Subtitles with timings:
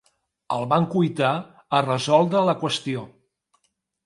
[0.55, 1.33] El van cuitar
[1.79, 3.05] a resoldre la qüestió.